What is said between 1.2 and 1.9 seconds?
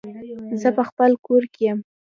کور کې يم